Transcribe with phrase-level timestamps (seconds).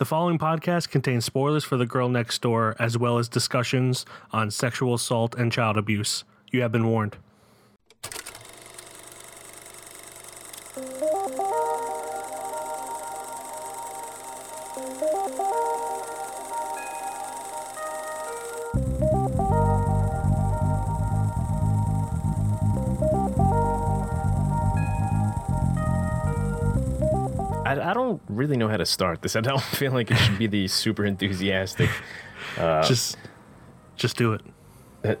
[0.00, 4.50] The following podcast contains spoilers for The Girl Next Door, as well as discussions on
[4.50, 6.24] sexual assault and child abuse.
[6.50, 7.18] You have been warned.
[27.70, 29.36] I, I don't really know how to start this.
[29.36, 31.88] I don't feel like it should be the super enthusiastic.
[32.56, 33.16] just,
[33.94, 34.38] just do
[35.04, 35.20] it.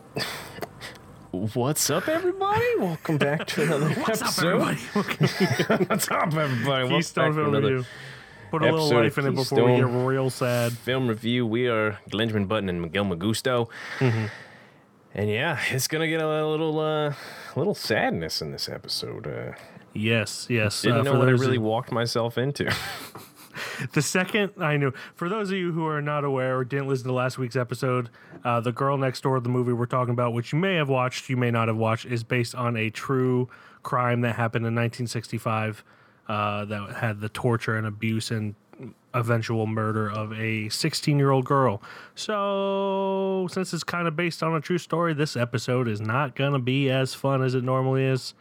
[1.30, 2.66] What's up, everybody?
[2.78, 4.78] Welcome back to another What's up, episode.
[4.94, 5.84] everybody?
[5.84, 6.88] What's up, everybody?
[6.88, 7.84] Keystone Film Review.
[8.50, 10.72] Put a little life in it before we get real sad.
[10.72, 11.46] film review.
[11.46, 13.68] We are Glenjamin Button and Miguel Magusto.
[14.00, 14.26] Mm-hmm.
[15.14, 17.14] And yeah, it's gonna get a little, uh,
[17.54, 19.28] little sadness in this episode.
[19.28, 19.52] Uh,
[19.92, 20.82] Yes, yes.
[20.82, 22.72] didn't uh, know what I really walked myself into.
[23.92, 27.06] The second I knew, for those of you who are not aware or didn't listen
[27.06, 28.10] to last week's episode,
[28.44, 31.28] uh, The Girl Next Door, the movie we're talking about, which you may have watched,
[31.28, 33.48] you may not have watched, is based on a true
[33.82, 35.82] crime that happened in 1965
[36.28, 38.54] uh, that had the torture and abuse and
[39.12, 41.82] eventual murder of a 16 year old girl.
[42.14, 46.52] So, since it's kind of based on a true story, this episode is not going
[46.52, 48.34] to be as fun as it normally is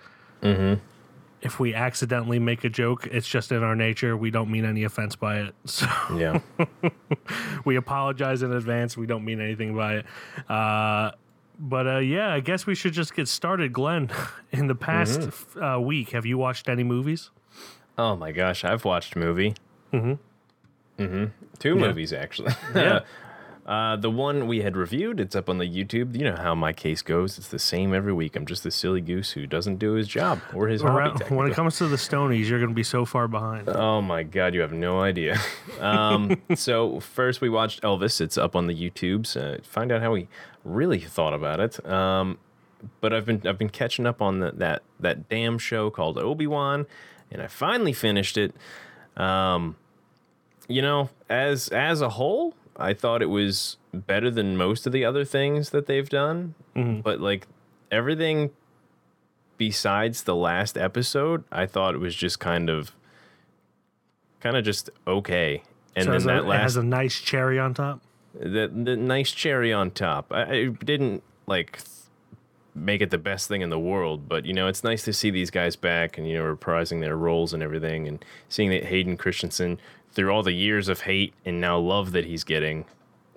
[1.41, 4.15] if we accidentally make a joke, it's just in our nature.
[4.17, 5.55] We don't mean any offense by it.
[5.65, 6.39] So yeah,
[7.65, 8.97] we apologize in advance.
[8.97, 10.05] We don't mean anything by it.
[10.49, 11.11] Uh,
[11.59, 13.73] but uh, yeah, I guess we should just get started.
[13.73, 14.09] Glenn,
[14.51, 15.63] in the past Mm-hmm.
[15.63, 17.31] uh, week, have you watched any movies?
[17.97, 19.55] Oh my gosh, I've watched a movie.
[19.93, 20.13] Mm-hmm.
[21.03, 21.25] Mm-hmm.
[21.59, 22.53] Two movies actually.
[22.75, 23.01] Yeah.
[23.70, 26.17] Uh, the one we had reviewed, it's up on the YouTube.
[26.17, 27.38] You know how my case goes.
[27.38, 28.36] It's the same every week.
[28.36, 31.23] I'm just a silly goose who doesn't do his job or his hobby.
[31.25, 33.70] When it comes to the Stonies, you're going to be so far behind.
[33.70, 35.40] Oh my god, you have no idea.
[35.80, 38.20] Um, so first we watched Elvis.
[38.20, 39.38] It's up on the YouTubes.
[39.38, 40.28] Uh, find out how we
[40.66, 41.86] really thought about it.
[41.86, 42.38] Um,
[43.00, 46.47] but I've been I've been catching up on the, that that damn show called Obi
[46.47, 46.85] Wan,
[47.31, 48.53] and I finally finished it.
[49.16, 49.78] Um,
[50.68, 55.06] you know, as as a whole, I thought it was better than most of the
[55.06, 56.56] other things that they've done.
[56.75, 57.01] Mm-hmm.
[57.01, 57.47] But like
[57.91, 58.51] everything
[59.59, 62.95] besides the last episode, I thought it was just kind of
[64.40, 65.62] kind of just okay.
[65.95, 68.01] And so then that a, it last has a nice cherry on top.
[68.34, 70.31] the the nice cherry on top.
[70.31, 71.90] I, I didn't like th-
[72.73, 75.29] make it the best thing in the world, but you know, it's nice to see
[75.29, 79.17] these guys back and you know reprising their roles and everything, and seeing that Hayden
[79.17, 79.79] Christensen
[80.12, 82.86] through all the years of hate and now love that he's getting,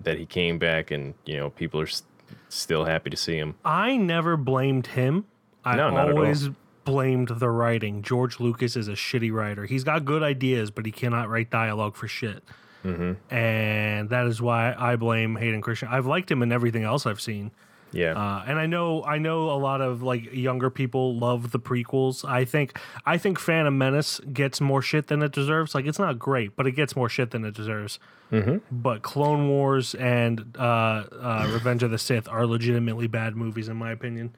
[0.01, 2.03] that he came back and you know people are s-
[2.49, 3.55] still happy to see him.
[3.63, 5.25] I never blamed him.
[5.65, 6.19] I No, not at all.
[6.21, 6.49] always
[6.83, 8.01] blamed the writing.
[8.01, 9.65] George Lucas is a shitty writer.
[9.65, 12.43] He's got good ideas, but he cannot write dialogue for shit.
[12.83, 13.33] Mm-hmm.
[13.33, 15.95] And that is why I blame Hayden Christensen.
[15.95, 17.51] I've liked him in everything else I've seen.
[17.93, 21.59] Yeah, Uh, and I know I know a lot of like younger people love the
[21.59, 22.27] prequels.
[22.27, 25.75] I think I think Phantom Menace gets more shit than it deserves.
[25.75, 27.99] Like it's not great, but it gets more shit than it deserves.
[28.31, 28.57] Mm-hmm.
[28.71, 33.77] But Clone Wars and uh, uh, Revenge of the Sith are legitimately bad movies in
[33.77, 34.35] my opinion.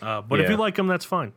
[0.00, 1.32] Uh, but if you like them, that's fine.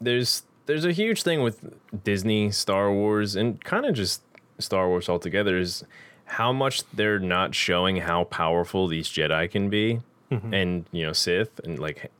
[0.00, 1.58] there's there's a huge thing with
[2.04, 4.22] Disney, Star Wars, and kind of just
[4.58, 5.84] Star Wars altogether is
[6.26, 10.54] how much they're not showing how powerful these Jedi can be, Mm-hmm.
[10.54, 12.10] and you know Sith, and like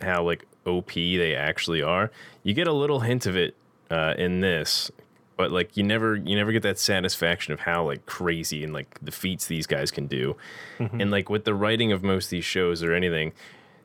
[0.00, 2.10] how like OP they actually are.
[2.42, 3.54] You get a little hint of it
[3.90, 4.90] uh, in this,
[5.36, 8.98] but like you never you never get that satisfaction of how like crazy and like
[9.02, 10.36] the feats these guys can do,
[10.78, 11.00] mm-hmm.
[11.00, 13.32] and like with the writing of most of these shows or anything,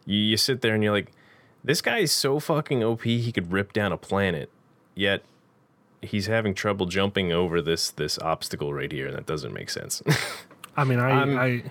[0.06, 1.12] you, you sit there and you're like
[1.64, 4.50] this guy is so fucking OP he could rip down a planet,
[4.96, 5.24] yet
[6.02, 10.02] he's having trouble jumping over this this obstacle right here, and that doesn't make sense.
[10.76, 11.64] I mean, I I'm- I,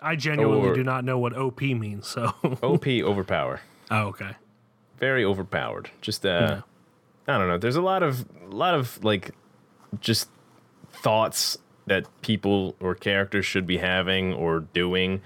[0.00, 2.06] I genuinely Or- do not know what OP means.
[2.06, 4.32] So OP overpower, oh, okay.
[4.98, 5.90] very overpowered.
[6.00, 6.60] Just uh,
[7.28, 7.58] I don't know.
[7.58, 9.32] There's a lot of a lot of like
[10.00, 10.28] just
[10.90, 15.22] thoughts that people or characters should be having or doing,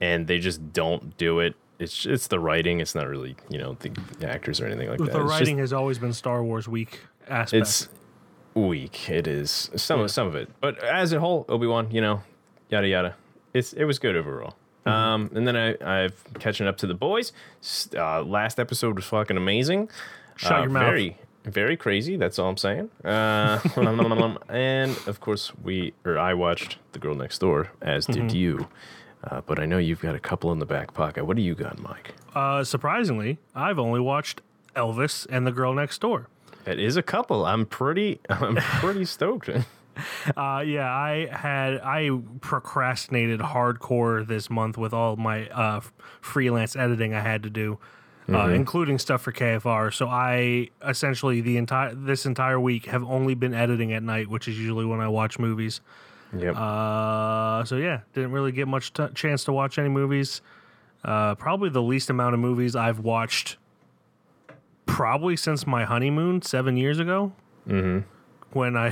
[0.00, 1.54] and they just don't do it.
[1.78, 2.80] It's it's the writing.
[2.80, 3.92] It's not really you know the
[4.28, 5.04] actors or anything like that.
[5.04, 7.62] The It's just- writing has always been Star Wars weak aspect.
[7.62, 7.88] it's
[8.54, 9.08] weak.
[9.08, 12.22] It is some of some of it, but as a whole, Obi Wan, you know,
[12.68, 13.14] yada yada.
[13.54, 14.54] It's it was good overall.
[14.86, 17.32] Um, and then I I've catching up to the boys.
[17.94, 19.90] Uh, last episode was fucking amazing.
[20.36, 20.84] Shut Uh, your mouth.
[20.90, 22.16] Very very crazy.
[22.16, 22.90] That's all I'm saying.
[23.04, 23.58] Uh,
[24.48, 28.26] and of course we or I watched The Girl Next Door, as Mm-hmm.
[28.28, 28.68] did you.
[29.22, 31.24] Uh, but I know you've got a couple in the back pocket.
[31.26, 32.14] What do you got, Mike?
[32.34, 34.40] Uh, surprisingly, I've only watched
[34.74, 36.28] Elvis and The Girl Next Door.
[36.66, 37.44] It is a couple.
[37.44, 39.50] I'm pretty I'm pretty stoked.
[40.36, 42.10] uh, yeah, I had I
[42.40, 45.80] procrastinated hardcore this month with all my uh,
[46.20, 47.78] freelance editing I had to do,
[48.28, 49.92] uh, including stuff for KFR.
[49.92, 54.48] So I essentially the entire this entire week have only been editing at night, which
[54.48, 55.80] is usually when I watch movies.
[56.36, 56.56] Yep.
[56.56, 60.42] Uh, so yeah, didn't really get much t- chance to watch any movies.
[61.04, 63.56] Uh, probably the least amount of movies I've watched,
[64.86, 67.32] probably since my honeymoon seven years ago.
[67.66, 68.06] Mm-hmm.
[68.52, 68.90] When I,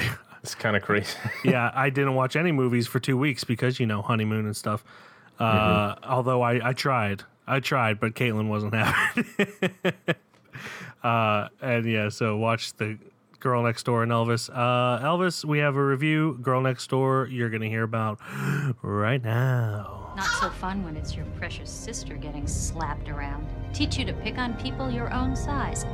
[0.49, 1.15] it's kind of crazy.
[1.45, 4.83] yeah, I didn't watch any movies for two weeks because you know honeymoon and stuff.
[5.39, 9.27] Uh, Although I, I tried, I tried, but Caitlin wasn't having.
[9.85, 10.17] it.
[11.05, 12.99] uh, and yeah, so watch the
[13.41, 14.49] Girl Next Door and Elvis.
[14.50, 16.39] Uh, Elvis, we have a review.
[16.41, 18.19] Girl Next Door, you're gonna hear about
[18.83, 20.15] right now.
[20.17, 23.47] Not so fun when it's your precious sister getting slapped around.
[23.75, 25.85] Teach you to pick on people your own size.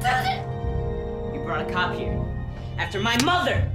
[1.34, 2.24] You brought a cop here.
[2.78, 3.68] After my mother!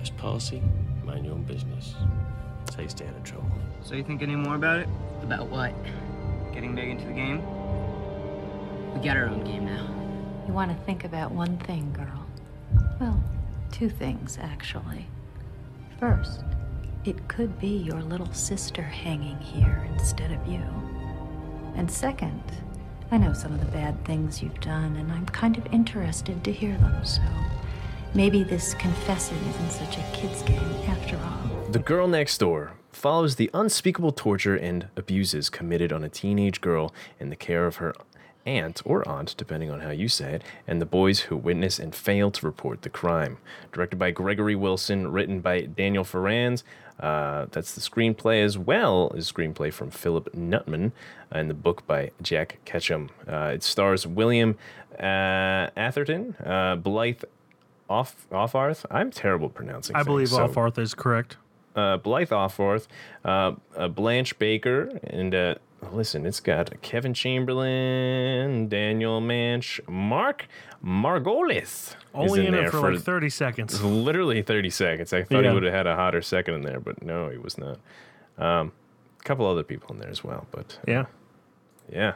[0.00, 0.62] Best policy,
[1.04, 1.94] mind your own business.
[2.60, 3.50] That's how you stay out of trouble.
[3.82, 4.88] So you think any more about it?
[5.22, 5.74] About what?
[6.54, 7.42] Getting big into the game?
[8.94, 9.86] We got our own game now.
[10.46, 12.26] You want to think about one thing, girl.
[12.98, 13.22] Well,
[13.72, 15.06] two things, actually.
[15.98, 16.44] First,
[17.04, 20.64] it could be your little sister hanging here instead of you.
[21.76, 22.42] And second,
[23.10, 26.52] I know some of the bad things you've done, and I'm kind of interested to
[26.52, 27.20] hear them, so
[28.14, 30.58] maybe this confessing isn't such a kid's game
[30.88, 31.70] after all.
[31.70, 36.92] The Girl Next Door follows the unspeakable torture and abuses committed on a teenage girl
[37.18, 37.94] in the care of her
[38.46, 41.94] aunt or aunt, depending on how you say it, and the boys who witness and
[41.94, 43.38] fail to report the crime.
[43.72, 46.64] Directed by Gregory Wilson, written by Daniel Farrands.
[46.98, 50.92] Uh, that's the screenplay as well as screenplay from Philip Nutman
[51.30, 53.10] and the book by Jack Ketchum.
[53.26, 54.56] Uh, it stars William
[54.98, 57.22] uh, Atherton, uh, Blythe
[57.90, 58.86] Off Auffarth.
[58.90, 59.96] I'm terrible at pronouncing.
[59.96, 61.36] I believe things, so- off Arth is correct.
[61.76, 62.86] uh, Blythe Offworth,
[63.24, 65.54] uh, uh, Blanche Baker, and uh,
[65.92, 70.46] listen, it's got Kevin Chamberlain, Daniel Manche, Mark
[70.84, 71.62] Margolis.
[71.62, 73.82] is Only in, there it for, like 30 seconds.
[73.84, 75.12] literally 30 seconds.
[75.12, 75.48] I thought Yeah.
[75.50, 77.78] he would have had a hotter second in there, but no, he was not.
[78.38, 78.72] Um,
[79.20, 81.06] a couple other people in there as well, but Yeah.
[81.92, 82.14] yeah.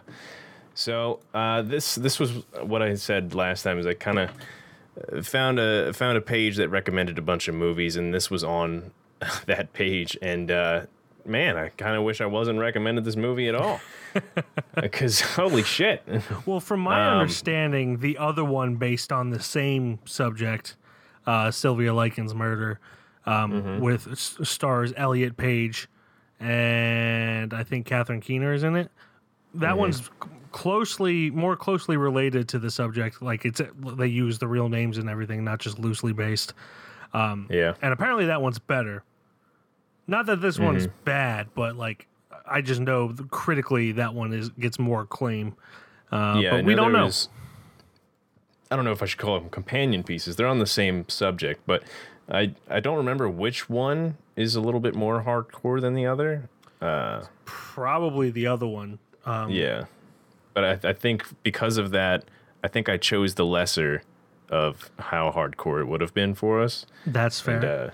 [0.75, 3.79] So uh, this this was what I said last time.
[3.79, 4.31] Is I kind of
[5.23, 8.93] found a found a page that recommended a bunch of movies, and this was on
[9.47, 10.17] that page.
[10.23, 10.83] And uh,
[11.25, 13.81] man, I kind of wish I wasn't recommended this movie at all,
[14.75, 16.03] because holy shit!
[16.47, 20.77] Well, from my Um, understanding, the other one based on the same subject,
[21.27, 22.79] uh, Sylvia Likens murder,
[23.27, 23.81] um, Mm-hmm.
[23.81, 25.89] with s- stars Elliot Page
[26.41, 28.91] and I think Catherine Keener is in it.
[29.55, 29.79] That Mm-hmm.
[29.79, 30.11] one's
[30.55, 33.21] closely, more closely related to the subject.
[33.21, 33.61] Like it's
[33.99, 36.55] they use the real names and everything, not just loosely based.
[37.13, 39.03] um yeah, And apparently that one's better.
[40.07, 41.05] Not that this one's Mm-hmm.
[41.05, 42.07] bad, but like
[42.47, 45.55] I just know critically that one is gets more acclaim.
[46.13, 46.51] Uh, yeah.
[46.53, 47.07] But we don't know.
[47.07, 47.29] was-
[48.71, 50.37] I don't know if I should call them companion pieces.
[50.37, 51.83] They're on the same subject, but
[52.31, 56.49] I I don't remember which one is a little bit more hardcore than the other.
[56.81, 58.99] Uh probably the other one.
[59.27, 59.85] Um, Yeah,
[60.55, 62.25] but I, I think because of that,
[62.63, 64.03] I think I chose the lesser
[64.49, 66.87] of how hardcore it would have been for us.
[67.07, 67.57] That's fair.
[67.57, 67.91] And, uh,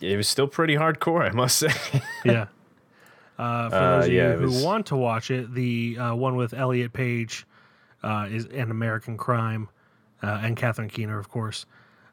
[0.00, 1.72] it was still pretty hardcore, I must say.
[2.24, 2.46] yeah.
[3.38, 6.14] Uh, for Uh, those of yeah, you who was- want to watch it, the uh,
[6.14, 7.46] one with Elliot Page
[8.02, 9.68] uh, is an American Crime,
[10.22, 11.66] uh, and Catherine Keener, of course.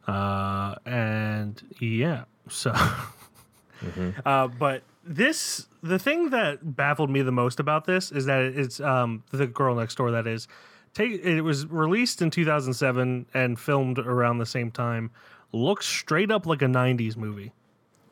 [0.07, 2.71] Uh, and yeah, so.
[4.25, 8.79] uh, but this, the thing that baffled me the most about this is that it's
[8.79, 10.11] um, the girl next door.
[10.11, 10.47] That is,
[10.93, 15.11] take it was released in 2007 and filmed around the same time.
[15.51, 17.51] Looks straight up like a 90s movie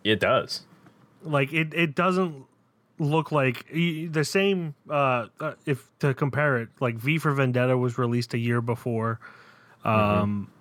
[0.03, 0.61] it does.
[1.23, 2.45] like it, it doesn't
[2.97, 7.97] look like the same uh, uh if to compare it like v for vendetta was
[7.97, 9.19] released a year before
[9.85, 10.51] um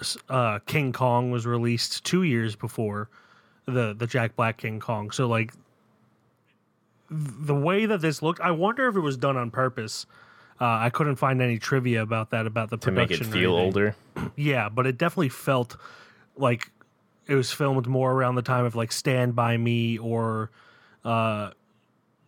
[0.00, 3.10] s- uh king kong was released two years before
[3.66, 5.52] the the jack black king kong so like
[7.12, 10.06] the way that this looked i wonder if it was done on purpose
[10.60, 13.52] uh, I couldn't find any trivia about that about the To make it production feel
[13.54, 13.96] older.
[14.36, 15.76] Yeah, but it definitely felt
[16.36, 16.70] like
[17.26, 20.50] it was filmed more around the time of like Stand by Me or
[21.04, 21.50] uh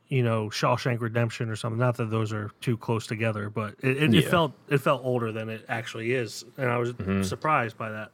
[0.08, 1.78] you know Shawshank Redemption or something.
[1.78, 4.20] Not that those are too close together, but it, it, it Yeah.
[4.22, 4.30] Mm-hmm.
[4.30, 6.92] felt it felt older than it actually is, and I was
[7.28, 8.10] surprised by that.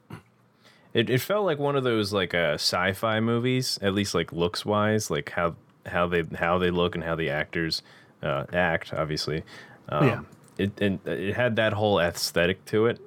[0.93, 4.67] It, it felt like one of those like uh, sci-fi movies, at least like looks
[4.67, 5.55] wise, like how
[5.87, 7.83] how they how they look and how the actors
[8.23, 8.93] uh, act.
[8.93, 9.43] Obviously,
[9.89, 10.21] um, Yeah.
[10.59, 13.01] It and it had that whole aesthetic to it,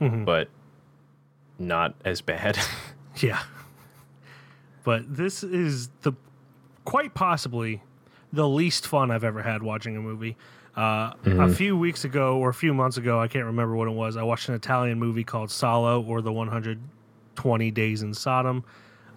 [0.00, 0.24] Mm-hmm.
[0.24, 0.48] but
[1.58, 2.58] not as bad.
[3.18, 3.42] Yeah,
[4.82, 6.12] but this is the
[6.84, 7.82] quite possibly
[8.32, 10.36] the least fun I've ever had watching a movie.
[10.76, 13.92] Uh, A few weeks ago or a few months ago, I can't remember what it
[13.92, 14.16] was.
[14.16, 18.64] I watched an Italian movie called Salo or the 120 Days in Sodom.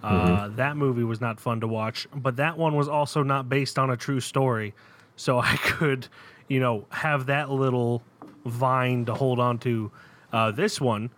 [0.04, 3.78] Uh, That movie was not fun to watch, but that one was also not based
[3.80, 4.74] on a true story.
[5.16, 6.08] So I could,
[6.48, 8.04] you know, have that little
[8.46, 9.92] vine to hold on to.
[10.32, 11.10] Uh, this one,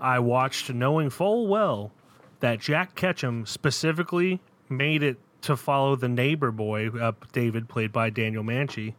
[0.00, 1.92] I watched knowing full well
[2.40, 8.10] that Jack Ketchum specifically made it to follow the neighbor boy, uh, David, played by
[8.10, 8.94] Daniel Manchi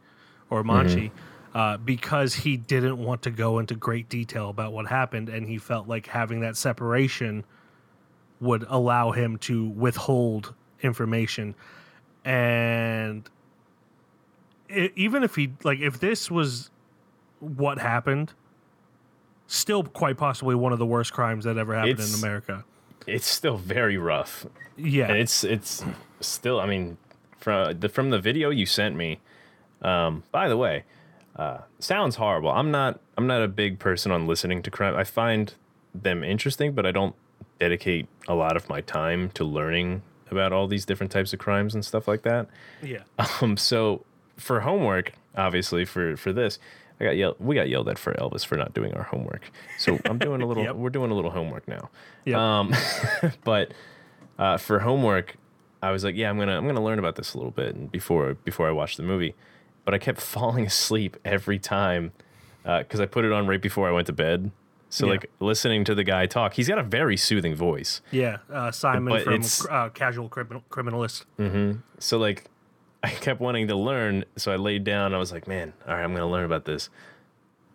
[0.48, 1.10] or Manchi,
[1.54, 5.58] uh, because he didn't want to go into great detail about what happened, and he
[5.58, 7.44] felt like having that separation
[8.40, 11.54] would allow him to withhold information.
[12.24, 13.28] And
[14.70, 16.70] i even if he like, if this was
[17.40, 18.32] what happened,
[19.46, 22.64] still quite possibly one of the worst crimes that ever happened It's- in America.
[23.06, 24.46] It's still very rough.
[24.76, 25.84] Yeah, and it's it's
[26.20, 26.96] still i mean
[27.38, 29.20] from the from the video you sent me
[29.82, 30.84] um by the way
[31.36, 35.04] uh sounds horrible i'm not i'm not a big person on listening to crime i
[35.04, 35.54] find
[35.94, 37.14] them interesting but i don't
[37.58, 41.74] dedicate a lot of my time to learning about all these different types of crimes
[41.74, 42.48] and stuff like that
[42.82, 43.02] yeah.
[43.40, 44.04] um so
[44.36, 46.58] for homework obviously for for this
[47.00, 49.42] i got yelled we got yelled at for elvis for not doing our homework
[49.78, 50.76] so i'm doing a little Yep.
[50.76, 51.90] we're doing a little homework now
[52.24, 52.58] Yeah.
[52.60, 52.74] um,
[53.44, 53.72] but
[54.38, 55.36] uh, for homework,
[55.82, 57.90] I was like, yeah, I'm gonna I'm gonna learn about this a little bit and
[57.90, 59.34] before before I watch the movie.
[59.86, 62.12] But I kept falling asleep every time
[62.62, 64.50] because I put it on right before I went to bed.
[64.96, 65.12] So Yeah.
[65.12, 68.00] like listening to the guy talk, he's got a very soothing voice.
[68.10, 71.26] Yeah, uh, Simon But from uh, Casual Criminal, Criminalist.
[71.38, 71.80] Mm-hmm.
[71.98, 72.46] So like
[73.02, 75.12] I kept wanting to learn, so I laid down.
[75.12, 76.88] I was like, man, all right, I'm gonna learn about this.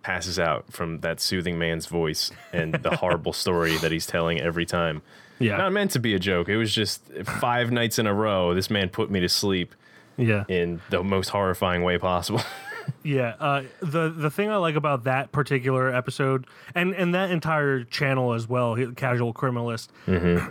[0.01, 4.65] Passes out from that soothing man's voice and the horrible story that he's telling every
[4.65, 5.03] time.
[5.37, 6.49] Yeah, Not meant to be a joke.
[6.49, 8.55] It was just five nights in a row.
[8.55, 9.75] This man put me to sleep
[10.17, 12.41] yeah, in the most horrifying way possible.
[13.03, 13.35] yeah.
[13.39, 16.45] Uh, the the thing I like about that particular episode
[16.75, 19.89] and and that entire channel as well, Casual Criminalist,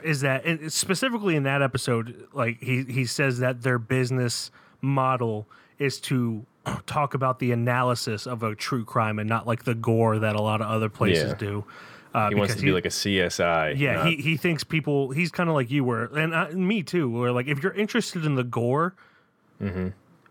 [0.03, 5.47] is that and specifically in that episode, like he he says that their business model
[5.79, 6.45] is to
[6.87, 10.43] talk about the analysis of a true crime and not like the gore that a
[10.43, 11.35] lot of other places Yeah.
[11.37, 11.65] do.
[12.13, 13.79] Uh, he wants to be like a CSI.
[13.79, 15.11] Yeah, not- he, he thinks people.
[15.13, 17.09] He's kind of like you were, and uh, me too.
[17.09, 18.95] Where like if you're interested in the gore,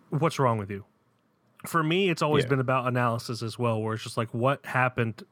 [0.10, 0.84] what's wrong with you?
[1.66, 2.50] For me, it's always Yeah.
[2.50, 5.24] been about analysis as well, where it's just like what happened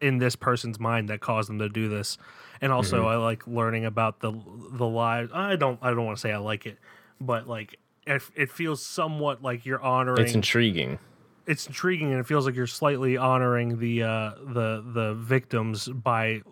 [0.00, 2.18] in this person's mind that caused them to do this,
[2.60, 4.32] and also I like learning about the
[4.72, 5.30] the lives.
[5.34, 6.78] I don't I don't want to say I like it,
[7.20, 10.98] but like it, it feels somewhat like you're honoring it's intriguing.
[11.46, 16.42] it's intriguing and it feels like you're slightly honoring the uh, the the victims by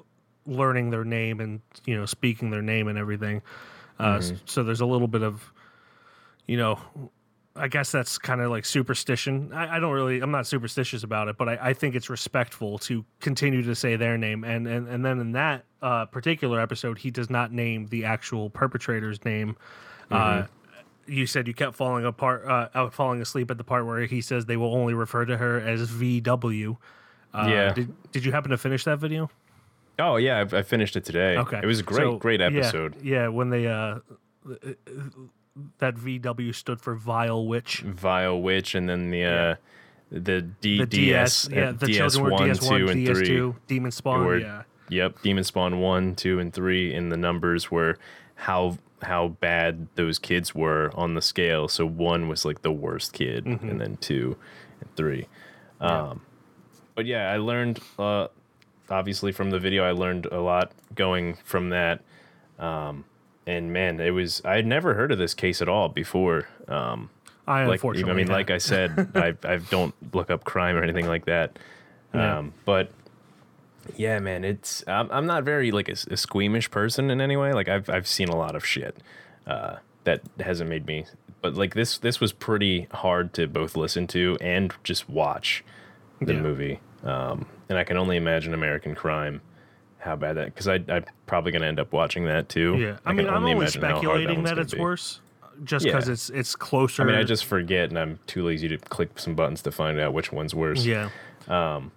[0.46, 3.42] learning their name and you know speaking their name and everything.
[3.98, 5.52] Uh, s- So there's a little bit of
[6.46, 6.78] you know.
[7.56, 9.52] I guess that's kind of like superstition.
[9.52, 12.78] I, I don't really, I'm not superstitious about it, but I, I think it's respectful
[12.80, 14.44] to continue to say their name.
[14.44, 18.50] And and, and then in that uh, particular episode, he does not name the actual
[18.50, 19.56] perpetrator's name.
[20.10, 20.44] Uh,
[21.06, 24.20] you said you kept falling apart, uh, out, falling asleep at the part where he
[24.20, 26.76] says they will only refer to her as VW.
[27.32, 27.72] Uh, Yeah.
[27.72, 29.30] Did, did you happen to finish that video?
[29.98, 31.36] Oh yeah, I, I finished it today.
[31.38, 31.60] Okay.
[31.62, 32.96] It was a great, So, great yeah, episode.
[33.02, 34.00] Yeah, when they uh,
[35.78, 37.80] that VW stood for Vile Witch.
[37.80, 39.54] Vile Witch, and then the uh,
[40.10, 42.88] the D, The DS, DS, yeah, uh, the DS children were one, DS one, two,
[42.88, 43.52] and DS three.
[43.66, 44.24] Demon Spawn.
[44.24, 47.98] were- yeah, Yep, Demon Spawn one, two, and three, and the numbers were
[48.36, 51.68] how how bad those kids were on the scale.
[51.68, 53.68] So one was like the worst kid, Mm-hmm.
[53.68, 54.36] and then two
[54.80, 55.26] and three.
[55.80, 56.20] Um,
[56.94, 58.28] but yeah, I learned uh,
[58.88, 59.84] obviously from the video.
[59.84, 62.00] I learned a lot going from that.
[62.58, 63.04] Um,
[63.46, 66.48] and man, it was I had never heard of this case at all before.
[66.68, 67.10] Um,
[67.46, 68.10] I like unfortunately.
[68.12, 68.32] I mean, had.
[68.34, 71.58] like I said, I I don't look up crime or anything like that.
[72.14, 72.38] Yeah.
[72.38, 72.90] Um, but
[73.96, 77.52] yeah, man, it's I'm, I'm not very like a squeamish person in any way.
[77.52, 78.96] Like I've I've seen a lot of shit
[79.46, 81.06] uh, that hasn't made me.
[81.42, 85.62] But like this this was pretty hard to both listen to and just watch
[86.20, 86.40] the Yeah.
[86.40, 86.80] movie.
[87.04, 89.40] Um, and I can only imagine American Crime.
[90.06, 90.46] How bad that?
[90.46, 92.76] Because I I'm probably gonna end up watching that too.
[92.78, 92.96] yeah.
[93.04, 94.80] I, can mean, I'm only speculating one's that it's be.
[94.80, 95.20] worse,
[95.64, 96.12] just because Yeah.
[96.14, 97.02] it's it's closer.
[97.02, 99.98] I mean, I just forget, and I'm too lazy to click some buttons to find
[100.00, 100.84] out which one's worse.
[100.86, 101.10] yeah,
[101.48, 101.92] Um,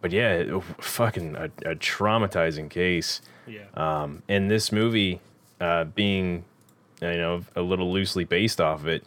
[0.00, 3.20] But yeah, it- fucking a, a traumatizing case.
[3.46, 3.64] yeah.
[3.74, 5.20] Um, and this movie,
[5.60, 6.44] uh, being,
[7.02, 9.04] you know, a little loosely based off of it,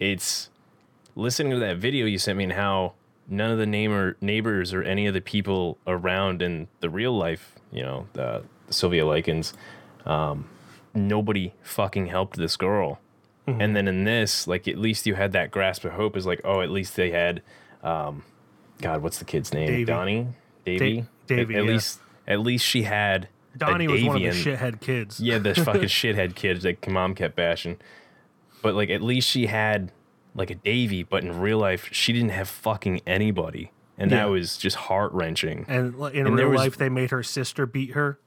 [0.00, 0.50] it's
[1.16, 2.94] listening to that video you sent me and how
[3.28, 7.54] none of the neighbor, neighbors or any of the people around in the real life,
[7.74, 9.52] you know, the, Sylvia Likens,
[10.06, 10.48] um,
[10.94, 13.00] nobody fucking helped this girl.
[13.46, 13.60] Mm-hmm.
[13.60, 16.16] And then in this, like at least you had that grasp of hope.
[16.16, 17.42] Is like, oh, at least they had,
[17.82, 18.24] um,
[18.80, 19.66] God, what's the kid's name?
[19.66, 19.84] Davy.
[19.84, 20.28] Donnie,
[20.64, 21.72] Davy, Davy, At, at yeah.
[21.72, 23.28] least, at least she had.
[23.56, 25.20] Donnie was one of the shithead kids.
[25.20, 27.76] Yeah, the fucking shithead kids that mom kept bashing.
[28.62, 29.92] But like, at least she had
[30.34, 31.02] like a Davy.
[31.02, 34.18] But in real life, she didn't have fucking anybody, and Yeah.
[34.18, 35.64] that was just heart wrenching.
[35.68, 38.18] And in And real was- life, they made her sister beat her,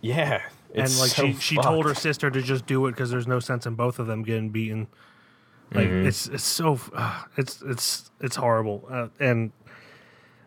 [0.00, 0.42] Yeah,
[0.74, 3.40] and like so she she told her sister to just do it because there's no
[3.40, 4.86] sense in both of them getting beaten.
[5.72, 6.06] Like Mm-hmm.
[6.06, 9.52] it's it's so uh, it's it's it's horrible, uh, and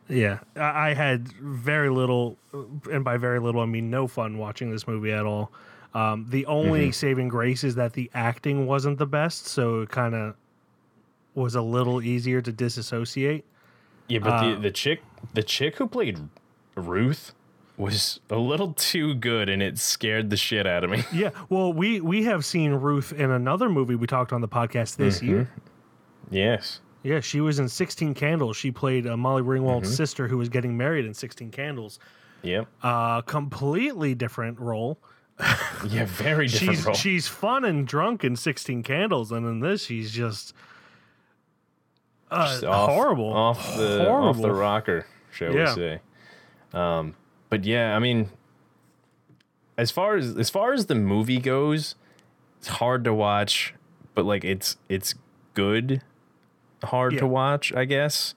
[0.09, 2.37] yeah, I, I had very little,
[2.91, 5.51] and by very little I mean no fun watching this movie at all.
[5.93, 6.91] Um, the only Mm-hmm.
[6.91, 10.35] saving grace is that the acting wasn't the best, so it kind of
[11.35, 13.45] was a little easier to disassociate.
[14.11, 15.01] Yeah, but Uh, the the chick
[15.33, 16.19] the chick who played
[16.75, 17.33] Ruth
[17.77, 21.03] was a little too good, and it scared the shit out of me.
[21.13, 24.97] Yeah, well, we we have seen Ruth in another movie we talked on the podcast
[24.97, 25.27] this Mm-hmm.
[25.29, 25.49] year.
[26.29, 26.79] yes.
[27.03, 28.55] Yeah, she was in Sixteen Candles.
[28.57, 29.95] She played uh, Molly Ringwald's Mm-hmm.
[29.95, 31.97] sister who was getting married in Sixteen Candles.
[32.43, 32.67] Yep.
[32.83, 34.99] Uh, completely different role.
[35.87, 36.05] yeah.
[36.05, 36.93] Very different She's role.
[36.95, 40.53] she's fun and drunk in Sixteen Candles, and in this she's just,
[42.31, 44.29] uh, Just off- horrible, Off the horrible.
[44.29, 45.69] off the rocker, shall Yeah.
[45.75, 45.99] we say?
[46.73, 47.15] Um,
[47.49, 48.29] but yeah, I mean,
[49.77, 51.95] as far as as far as the movie goes,
[52.59, 53.73] it's hard to watch,
[54.15, 55.15] but like it's it's
[55.53, 56.01] good,
[56.83, 57.19] hard Yeah.
[57.19, 58.35] to watch, I guess.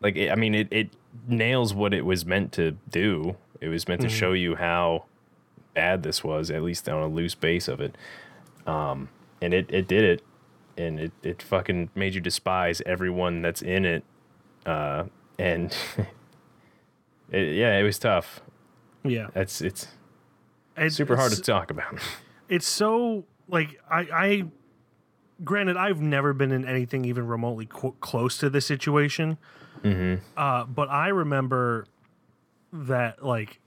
[0.00, 0.90] Like it, I mean, it it
[1.28, 3.36] nails what it was meant to do.
[3.60, 4.16] It was meant to Mm-hmm.
[4.16, 5.04] show you how
[5.74, 7.96] bad this was, at least on a loose base of it.
[8.66, 9.08] Um,
[9.40, 10.22] and it it did it,
[10.76, 14.04] and it it fucking made you despise everyone that's in it.
[14.66, 15.04] Uh,
[15.38, 15.74] and
[17.30, 18.40] it, yeah, it was tough.
[19.04, 19.88] yeah, That's it's
[20.76, 21.98] It's- super hard to talk about.
[22.48, 24.44] it's so like I, I
[25.42, 29.36] granted i've never been in anything even remotely qu- close to this situation
[30.36, 31.86] uh, but i remember
[32.72, 33.60] that like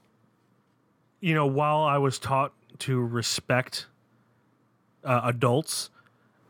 [1.20, 3.88] you know while i was taught to respect
[5.04, 5.90] uh, adults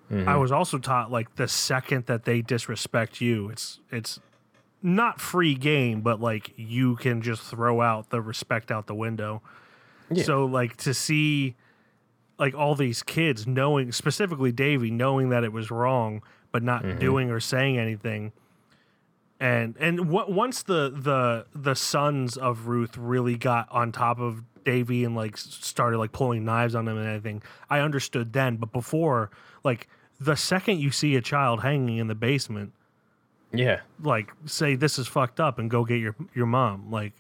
[0.10, 0.40] i mm-hmm.
[0.40, 4.20] was also taught like the second that they disrespect you it's it's
[4.82, 9.42] not free game but like you can just throw out the respect out the window.
[10.24, 11.56] So like to see
[12.40, 17.00] like all these kids knowing specifically Davy knowing that it was wrong but not mm-hmm.
[17.00, 18.32] doing or saying anything.
[19.40, 24.44] And and w- once the the the sons of Ruth really got on top of
[24.64, 28.72] Davy and like started like pulling knives on him and everything I understood then but
[28.72, 29.32] before
[29.64, 29.90] like
[30.20, 32.74] the second you see a child hanging in the basement
[33.54, 37.14] yeah, like say this is fucked up and go get your your mom like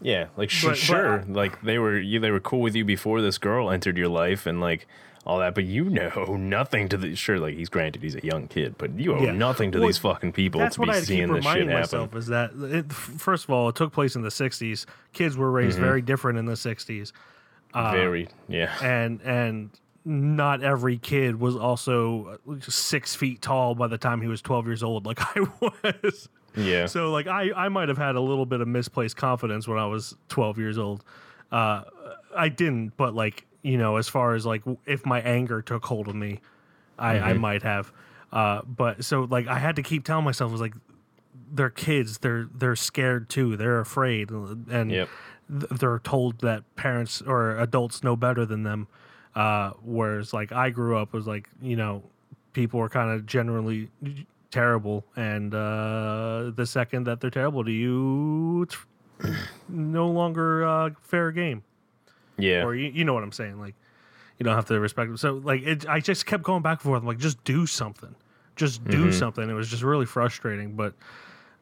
[0.00, 2.76] yeah, like sh- But- but sure, I- like they were you, they were cool with
[2.76, 4.86] you before this girl entered your life and like
[5.26, 7.38] all that, but you know nothing to the sure.
[7.40, 9.32] Like he's granted he's a young kid, but you owe Yeah.
[9.32, 11.44] nothing to Well, these fucking people That's to what be I to keep seeing this
[11.44, 11.74] shit happen.
[11.80, 14.86] myself is that it, first of all, it took place in the '60s.
[15.12, 15.84] Kids were raised Mm-hmm.
[15.84, 17.12] very different in the '60s,
[17.74, 19.70] Very yeah, and and
[20.08, 24.66] not every kid was also uh, six feet tall by the time he was 12
[24.66, 26.28] years old, like I was.
[26.56, 26.86] yeah.
[26.86, 29.86] So like I I might have had a little bit of misplaced confidence when I
[29.86, 31.04] was 12 years old.
[31.52, 31.82] Uh,
[32.34, 36.08] I didn't, but like you know, as far as like if my anger took hold
[36.08, 36.40] of me,
[36.98, 37.92] I I might have.
[38.32, 40.74] Uh, but so like I had to keep telling myself was like
[41.52, 45.08] they're kids, they're they're scared too, they're afraid, and Yep.
[45.50, 48.86] th- they're told that parents or adults know better than them.
[49.34, 52.02] Uh, whereas like I grew up was like you know
[52.52, 53.90] people are kind of generally
[54.50, 58.76] terrible, and uh, the second that they're terrible to you, it's
[59.68, 61.62] no longer uh, fair game.
[62.36, 62.64] yeah.
[62.64, 63.60] Or you, you know what I'm saying?
[63.60, 63.74] Like
[64.38, 65.16] you don't have to respect them.
[65.16, 67.00] So like it, I just kept going back and forth.
[67.00, 68.14] I'm like just do something,
[68.56, 69.48] just do something.
[69.48, 70.94] It was just really frustrating, but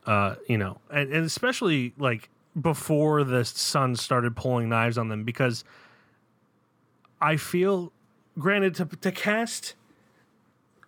[0.06, 2.28] uh, you know, and, and especially like
[2.60, 5.64] before the sons started pulling knives on them because
[7.20, 7.92] I feel,
[8.38, 9.74] granted, to to cast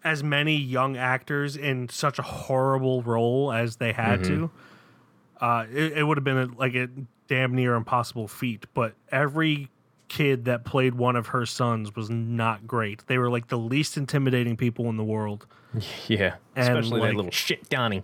[0.04, 4.50] as many young actors in such a horrible role as they had to,
[5.40, 6.88] uh, it, it would have been a, like a
[7.26, 8.66] damn near impossible feat.
[8.74, 9.68] But every
[10.06, 13.06] kid that played one of her sons was not great.
[13.08, 15.46] They were like the least intimidating people in the world.
[16.06, 18.02] Yeah, And, especially like- that little shit Donnie.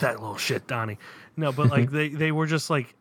[0.00, 0.98] that little shit Donnie.
[1.36, 2.94] No, but like they they were just like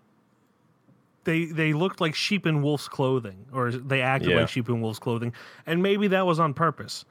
[1.26, 4.40] they they looked like sheep in wolf's clothing, or they acted Yeah.
[4.42, 5.34] like sheep in wolf's clothing,
[5.66, 7.06] and maybe that was on purpose.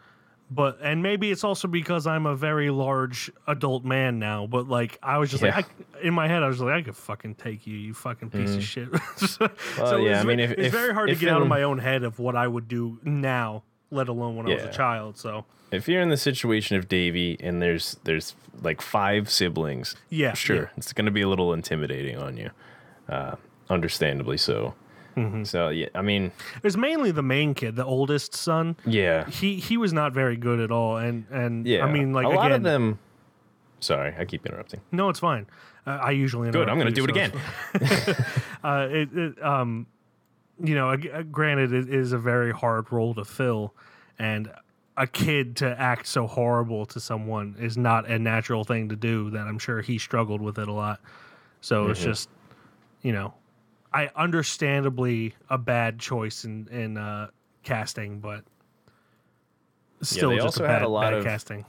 [0.50, 4.46] But and maybe it's also because I'm a very large adult man now.
[4.46, 5.56] But like I was just Yeah.
[5.56, 8.30] like I, in my head, I was like, I could fucking take you, you fucking
[8.30, 8.88] piece of shit.
[9.16, 9.78] so Mm.
[9.78, 11.62] Well, yeah, it's, I mean, if- it's if- very hard to get out of my
[11.62, 15.16] own head of what I would do now, let alone when I was a child.
[15.16, 20.34] So If you're in the situation of Davy and there's there's like five siblings, Yeah,
[20.34, 20.66] sure, yeah.
[20.76, 22.50] it's going to be a little intimidating on you,
[23.08, 23.36] uh,
[23.70, 24.74] understandably so.
[25.16, 25.44] Mm-hmm.
[25.44, 28.76] So yeah, I mean, There's mainly the main kid, the oldest son.
[28.84, 31.84] yeah, He he was not very good at all, and and yeah.
[31.84, 32.98] I mean like a again, lot of them.
[33.80, 34.80] Sorry, I keep interrupting.
[34.92, 35.46] no, it's fine.
[35.86, 36.66] Uh, I usually interrupt.
[36.68, 37.32] Good, I'm going to do it again.
[38.64, 39.86] uh, it, it, um,
[40.62, 43.74] you know, uh, granted, it is a very hard role to fill,
[44.18, 44.50] and
[44.96, 49.30] a kid to act so horrible to someone is not a natural thing to do.
[49.30, 51.00] That I'm sure he struggled with it a lot.
[51.60, 52.08] So it's Mm-hmm.
[52.10, 52.28] just,
[53.02, 53.34] you know,
[53.94, 57.28] I understandably a bad choice in in uh,
[57.62, 58.42] casting, but
[60.02, 61.64] still they just also a had bad, a lot bad of- casting.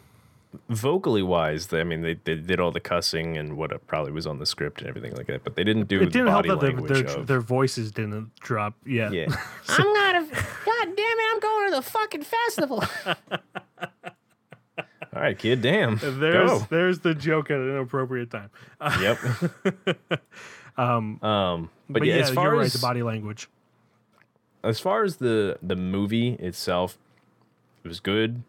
[0.70, 4.40] Vocally wise, I mean, they, they did all the cussing and what probably was on
[4.40, 6.62] the script and everything like that, but they didn't do It didn't the help that
[6.62, 6.72] their,
[7.04, 7.28] their, of.
[7.28, 9.12] their voices didn't drop yet.
[9.12, 9.26] yeah,
[9.68, 10.26] I'm gonna.
[10.66, 11.34] God damn it!
[11.34, 12.84] I'm going to the fucking festival.
[15.26, 16.68] right, kid, damn, There's go.
[16.70, 18.50] there's the joke at an appropriate time.
[19.02, 19.18] Yep.
[20.78, 22.72] um, but, but yeah, yeah, as far you're right.
[22.72, 23.50] The body language.
[24.64, 26.98] as far as the the movie itself,
[27.84, 28.44] it was good,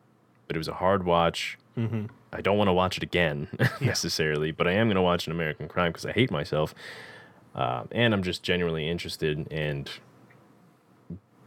[0.46, 1.58] but it was a hard watch.
[1.76, 2.06] Mm-hmm.
[2.32, 3.48] I don't want to watch it again
[3.80, 6.74] necessarily, but I am going to watch an American Crime because I hate myself,
[7.54, 9.90] uh, and I'm just genuinely interested and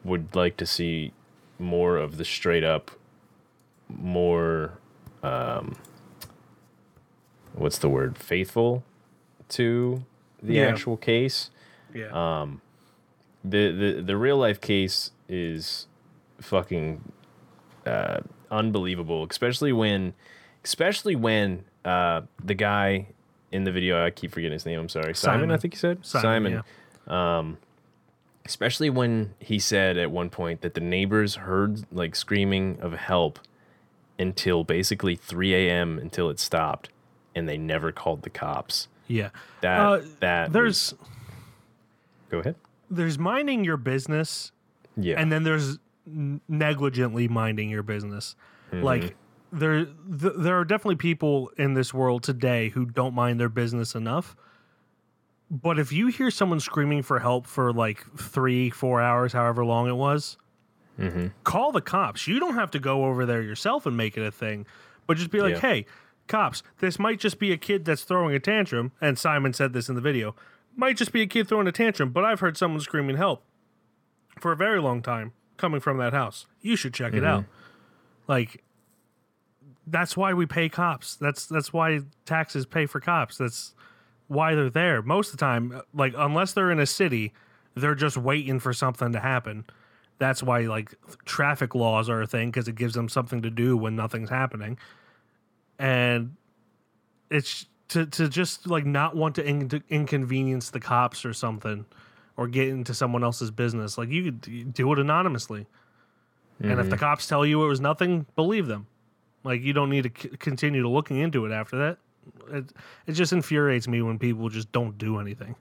[0.03, 1.13] would like to see
[1.59, 2.91] more of the straight up,
[3.89, 4.79] more,
[5.23, 5.75] um,
[7.53, 8.83] what's the word, faithful
[9.49, 10.03] to
[10.41, 10.67] the Yeah.
[10.67, 11.49] actual case
[11.93, 12.09] Yeah.
[12.41, 12.61] Um,
[13.43, 15.87] the the the real life case is
[16.39, 17.11] fucking
[17.85, 18.19] uh,
[18.51, 20.13] unbelievable, especially when
[20.63, 23.07] especially when uh, the guy
[23.51, 24.79] in the video I keep forgetting his name.
[24.79, 25.39] I'm sorry, Simon.
[25.41, 25.51] Simon.
[25.51, 26.61] I think he said Simon,
[27.07, 27.37] Yeah.
[27.39, 27.57] Um,
[28.45, 33.37] Especially when he said at one point that the neighbors heard like screaming of help
[34.19, 35.97] until basically 3 a.m.
[35.97, 36.89] until it stopped,
[37.33, 38.87] and they never called the cops.
[39.07, 39.29] yeah.
[39.61, 41.09] That Uh, that There's was-
[42.29, 42.55] go ahead.
[42.91, 44.51] there's minding your business,
[44.97, 45.79] Yeah, and then there's
[46.47, 48.35] negligently minding your business.
[48.71, 48.83] Mm-hmm.
[48.83, 49.15] Like
[49.51, 53.95] there th- there are definitely people in this world today who don't mind their business
[53.95, 54.35] enough.
[55.51, 59.87] But if you hear someone screaming for help for like three, four hours, however long
[59.87, 60.37] it was,
[60.99, 61.27] Mm-hmm.
[61.43, 62.27] call the cops.
[62.27, 64.65] You don't have to go over there yourself and make it a thing,
[65.07, 65.59] but just be like, Yeah.
[65.61, 65.85] hey,
[66.27, 68.91] cops, this might just be a kid that's throwing a tantrum.
[68.99, 70.35] And Simon said this in the video
[70.75, 73.43] might just be a kid throwing a tantrum, but I've heard someone screaming help
[74.39, 76.45] for a very long time coming from that house.
[76.61, 77.43] You should check it out.
[78.27, 78.63] Like,
[79.85, 81.15] that's why we pay cops.
[81.15, 83.37] That's that's why taxes pay for cops.
[83.37, 83.73] That's
[84.27, 85.01] why they're there.
[85.01, 87.33] Most of the time, like unless they're in a city,
[87.75, 89.65] they're just waiting for something to happen.
[90.19, 90.93] That's why like
[91.25, 94.77] traffic laws are a thing because it gives them something to do when nothing's happening.
[95.79, 96.35] And
[97.31, 101.85] it's to to just like not want to in- inconvenience the cops or something
[102.37, 103.97] or get into someone else's business.
[103.97, 105.67] Like you could do it anonymously.
[106.61, 108.87] And if the cops tell you it was nothing, believe them.
[109.45, 111.97] Like you don't need to c- continue to looking into it after that.
[112.51, 112.73] It
[113.07, 115.55] it just infuriates me when people just don't do anything.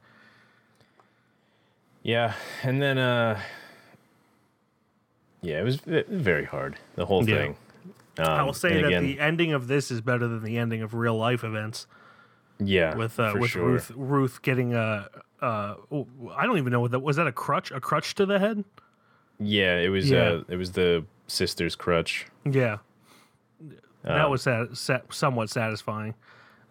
[2.02, 3.40] Yeah, and then uh
[5.42, 7.36] yeah, it was very hard the whole Yeah.
[7.36, 7.56] thing.
[8.18, 10.82] Um, I will say that again, the ending of this is better than the ending
[10.82, 11.86] of real life events
[12.60, 13.64] yeah with uh, for with sure.
[13.64, 15.08] Ruth Ruth getting a
[15.40, 15.74] uh
[16.36, 18.64] I don't even know what that was that a crutch a crutch to the head
[19.38, 20.22] Yeah, it was Yeah.
[20.30, 22.26] uh it was the sister's crutch.
[22.44, 22.78] yeah
[24.02, 26.14] that Um, was sat- sat- somewhat satisfying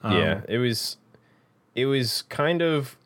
[0.03, 0.97] yeah, Um, it was
[1.75, 2.97] it was kind of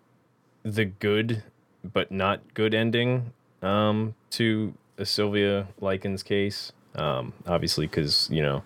[0.64, 1.44] the good
[1.84, 6.72] but not good ending um to a Sylvia Likens case.
[6.96, 8.64] Um obviously cuz, you know,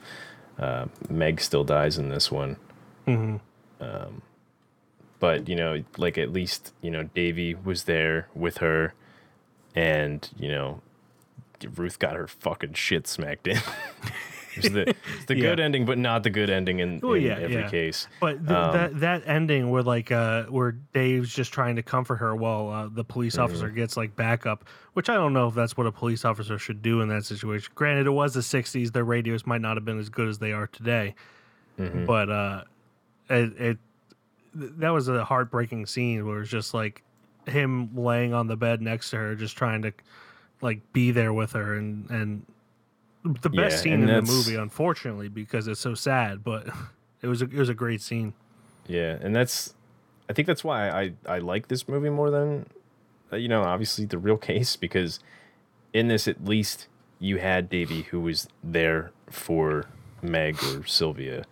[0.60, 2.58] uh Meg still dies in this one.
[3.08, 3.40] mhm.
[5.20, 8.94] but you know like at least you know davy was there with her
[9.76, 10.82] and you know
[11.76, 13.58] ruth got her fucking shit smacked in
[14.58, 15.66] it's the, it's the good Yeah.
[15.66, 17.70] ending but not the good ending in, Oh, in yeah, every yeah.
[17.70, 21.84] case But th- Um, that that ending where like uh where Dave's just trying to
[21.84, 23.76] comfort her while uh, the police officer Mm-hmm.
[23.76, 27.02] gets like backup, which I don't know if that's what a police officer should do
[27.02, 27.72] in that situation.
[27.76, 30.52] Granted, it was the '60s; their radios might not have been as good as they
[30.54, 31.16] are today,
[31.80, 32.06] Mm-hmm.
[32.06, 32.64] but uh,
[33.30, 33.78] it, it
[34.54, 37.04] that was a heartbreaking scene where it's just like
[37.46, 39.92] him laying on the bed next to her, just trying to
[40.62, 42.46] like be there with her and and
[43.42, 46.44] the best Yeah, scene in the movie, unfortunately, because it's so sad.
[46.44, 46.68] But
[47.22, 48.34] it was a, it was a great scene.
[48.88, 49.74] Yeah, and that's
[50.30, 52.68] I think that's why I I like this movie more than
[53.34, 55.20] uh, you know, obviously the real case because
[55.94, 56.88] in this at least
[57.20, 59.86] you had Davy who was there for
[60.22, 61.46] Meg or Sylvia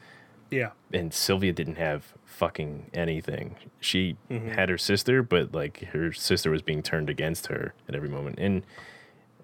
[0.52, 3.56] Yeah, and Sylvia didn't have fucking anything.
[3.80, 4.50] She Mm-hmm.
[4.50, 8.38] had her sister, but like her sister was being turned against her at every moment.
[8.40, 8.64] And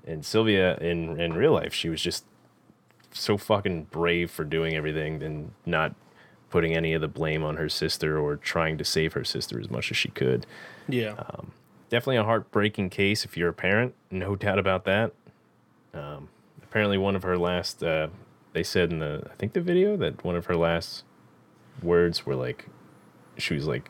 [0.10, 2.26] and Sylvia in in real life, she was just
[3.12, 5.96] so fucking brave for doing everything and not
[6.50, 9.70] putting any of the blame on her sister or trying to save her sister as
[9.70, 10.46] much as she could.
[10.88, 11.16] yeah,
[11.90, 15.14] Definitely a heartbreaking case if you're a parent, no doubt about that.
[15.94, 16.30] Um,
[16.64, 18.08] apparently, one of her last, uh,
[18.54, 21.04] they said in the, I think the video that one of her last
[21.82, 22.68] words were like,
[23.38, 23.90] she was like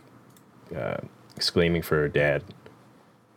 [0.75, 0.97] uh,
[1.35, 2.43] exclaiming for her dad.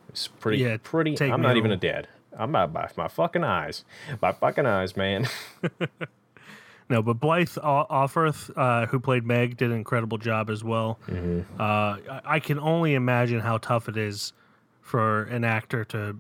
[0.09, 1.17] It's pretty, Yeah, pretty.
[1.21, 2.07] I'm not even a dad.
[2.39, 3.85] I'm not by my fucking eyes.
[4.21, 5.29] My fucking eyes, man.
[6.89, 10.99] no, but Blythe Auffarth, uh, who played Meg, did an incredible job as well.
[11.09, 11.61] Mm-hmm.
[11.61, 14.33] Uh, I- I can only imagine how tough it is
[14.81, 16.19] for an actor to,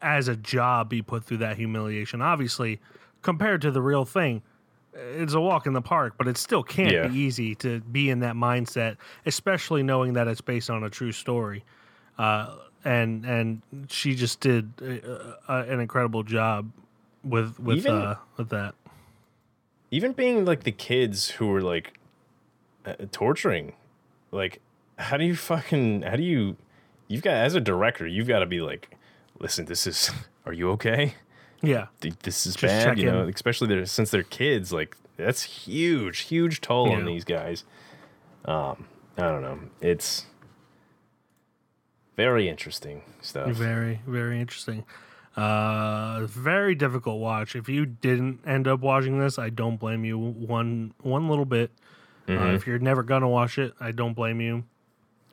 [0.00, 2.20] as a job, be put through that humiliation.
[2.20, 2.80] Obviously,
[3.22, 4.42] compared to the real thing,
[4.94, 7.06] it's a walk in the park, but it still can't Yeah.
[7.08, 11.12] be easy to be in that mindset, especially knowing that it's based on a true
[11.12, 11.64] story.
[12.18, 16.70] Uh, and and she just did uh, uh, an incredible job
[17.24, 18.74] with with Even- uh, with that.
[19.90, 21.98] even being like the kids who were like
[22.86, 23.74] uh, torturing
[24.30, 24.60] like
[24.98, 26.56] how do you fucking how do you
[27.08, 28.96] you've got as a director you've got to be like
[29.38, 30.10] listen this is
[30.46, 31.14] are you okay?
[31.64, 33.28] Yeah, Th- this is Just bad you know in.
[33.32, 37.62] especially they're, since they're kids like that's huge huge toll on these guys.
[38.44, 39.58] Um i don't know.
[39.80, 40.26] It's
[42.16, 44.84] very interesting stuff Very, very interesting.
[45.36, 47.56] Uh, very difficult watch.
[47.56, 51.70] If you didn't end up watching this, I don't blame you one one little bit.
[52.28, 54.64] Uh, if you're never gonna watch it, I don't blame you.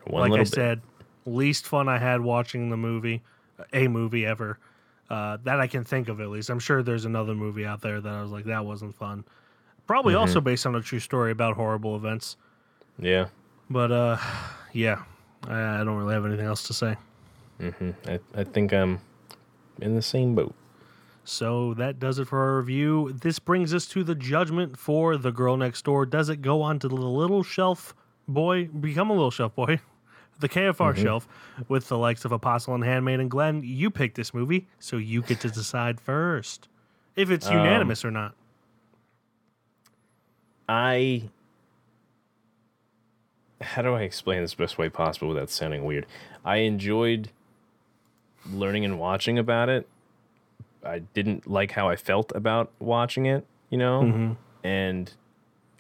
[0.05, 0.81] one like I bit said,
[1.25, 3.21] least fun I had watching the movie,
[3.73, 4.57] a movie ever,
[5.09, 6.49] uh, that I can think of at least.
[6.49, 9.23] I'm sure there's another movie out there that I was like, that wasn't fun.
[9.85, 10.21] Probably Mm-hmm.
[10.21, 12.37] also based on a true story about horrible events.
[12.97, 13.27] yeah
[13.69, 14.17] But uh,
[14.73, 15.03] yeah,
[15.47, 16.95] I, I don't really have anything else to say.
[17.59, 17.91] Mm-hmm.
[18.07, 19.01] I, I think i'm
[19.81, 20.55] in the same boat
[21.25, 23.13] So that does it for our review.
[23.21, 26.07] This brings us to the judgment for The Girl Next Door.
[26.07, 27.93] Does it go on to the little shelf
[28.27, 29.79] boy, become a little shelf boy,
[30.39, 31.27] the KFR shelf,
[31.67, 33.61] with the likes of Apostle and Handmaid and Glenn?
[33.63, 36.67] You picked this movie, so you get to decide first
[37.15, 38.33] if it's unanimous or not.
[40.67, 41.23] I
[43.61, 46.05] how do I explain this best way possible without sounding weird?
[46.45, 47.31] I enjoyed
[48.49, 49.87] learning and watching about it.
[50.83, 54.37] I didn't like how I felt about watching it, you know?
[54.63, 55.13] And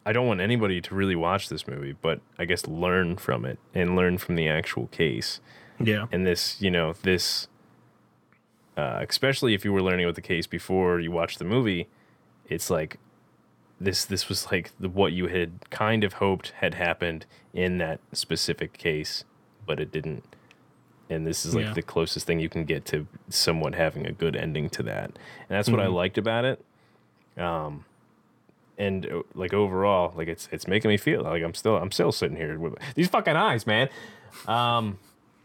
[0.05, 3.59] I don't want anybody to really watch this movie, but I guess learn from it
[3.73, 5.39] and learn from the actual case.
[5.79, 6.07] Yeah.
[6.11, 7.47] And this, you know, this
[8.79, 11.87] uh, especially if you were learning about the case before you watched the movie,
[12.47, 12.97] it's like
[13.79, 17.99] this this was like the, what you had kind of hoped had happened in that
[18.13, 19.23] specific case,
[19.65, 20.23] but it didn't.
[21.09, 21.73] And this is like Yeah.
[21.73, 25.05] the closest thing you can get to somewhat having a good ending to that.
[25.05, 26.63] And that's what I liked about it.
[27.37, 27.85] Um
[28.77, 32.11] and uh, like overall, like it's it's making me feel like I'm still I'm still
[32.11, 33.89] sitting here with these fucking eyes, man.
[34.47, 34.99] Um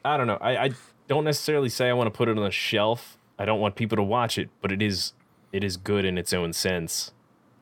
[0.04, 0.38] I don't know.
[0.40, 0.70] I, I
[1.08, 3.16] don't necessarily say I want to put it on the shelf.
[3.38, 5.12] I don't want people to watch it, but it is
[5.52, 7.12] it is good in its own sense.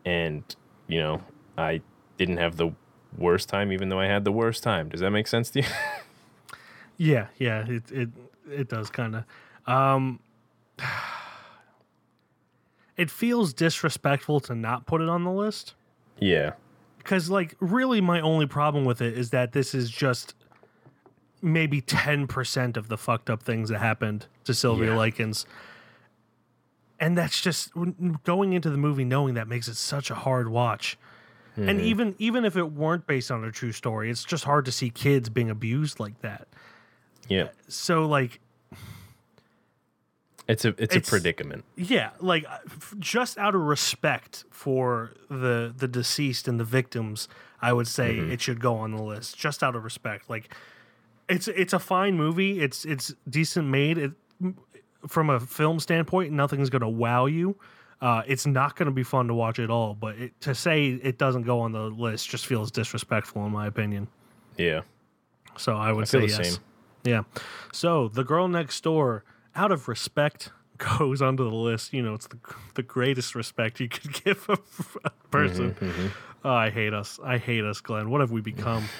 [0.04, 0.42] And,
[0.88, 1.22] you know,
[1.56, 1.80] I
[2.18, 2.72] didn't have the
[3.16, 4.88] worst time even though I had the worst time.
[4.88, 5.66] Does that make sense to you?
[6.98, 8.10] Yeah, yeah, it it
[8.48, 9.24] it does kind of.
[9.66, 10.20] Um,
[12.96, 15.74] it feels disrespectful to not put it on the list
[16.20, 16.52] yeah.
[16.98, 20.34] because, like, really, my only problem with it is that this is just
[21.40, 24.96] maybe ten percent of the fucked up things that happened to Sylvia Yeah.
[24.96, 25.46] Likens,
[27.02, 27.70] and that's just
[28.24, 30.96] going into the movie knowing that makes it such a hard watch.
[31.56, 34.72] And even even if it weren't based on a true story, it's just hard to
[34.72, 36.48] see kids being abused like that.
[37.28, 37.48] Yeah.
[37.68, 38.40] So like
[40.48, 41.64] It's a it's, It's- a predicament.
[41.76, 42.58] Yeah, like uh,
[42.98, 47.28] just out of respect for the the deceased and the victims,
[47.60, 48.32] I would say Mm-hmm.
[48.32, 49.36] it should go on the list.
[49.38, 50.52] Just out of respect, like
[51.28, 52.60] it's it's a fine movie.
[52.60, 53.98] It's it's decent made.
[53.98, 54.12] It
[55.06, 57.56] from a film standpoint, nothing's gonna wow you.
[58.00, 59.94] Uh, it's not going to be fun to watch at all.
[59.94, 63.68] But it, to say it doesn't go on the list just feels disrespectful, in my
[63.68, 64.08] opinion.
[64.56, 64.80] Yeah.
[65.56, 66.52] So I would I feel say the yes.
[66.54, 66.62] same.
[67.04, 67.22] Yeah.
[67.72, 70.50] So the girl next door, out of respect,
[70.98, 72.38] goes onto the list, you know, it's the
[72.74, 74.58] the greatest respect you could give a,
[75.04, 75.76] a person.
[76.44, 77.20] Oh, I hate us.
[77.22, 78.10] I hate us, Glenn.
[78.10, 78.84] What have we become?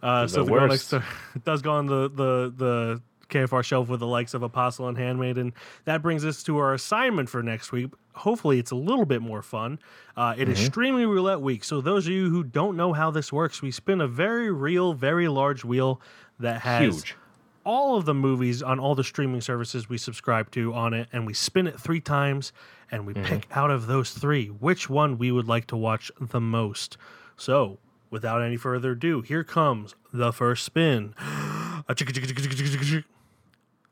[0.00, 1.04] Uh, so The the girl next door
[1.44, 5.52] does go on the the the KFR shelf with the likes of Apostle and Handmaiden.
[5.84, 7.90] That brings us to our assignment for next week.
[8.14, 9.78] Hopefully, it's a little bit more fun.
[10.16, 11.62] Uh, it is Streaming Roulette Week.
[11.62, 14.92] So, those of you who don't know how this works, we spin a very real,
[14.92, 16.00] very large wheel
[16.40, 17.16] that has Huge.
[17.64, 21.26] all of the movies on all the streaming services we subscribe to on it, and
[21.26, 22.52] we spin it three times,
[22.90, 26.40] and we pick out of those three which one we would like to watch the
[26.40, 26.96] most.
[27.36, 27.78] So,
[28.10, 31.14] without any further ado, here comes the first spin.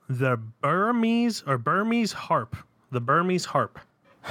[0.09, 2.57] The Burmese or Burmese harp.
[2.91, 3.79] The Burmese harp.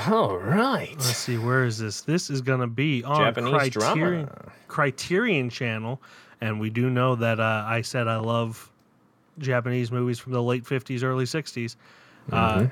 [0.07, 0.91] All right.
[0.91, 2.01] Let's see, where is this?
[2.01, 4.51] This is going to be on Japanese Criterion, drama.
[4.67, 6.01] Criterion Channel,
[6.41, 8.69] and we do know that uh, I said I love
[9.39, 11.75] Japanese movies from the late '50s, early '60s.
[12.31, 12.65] Uh,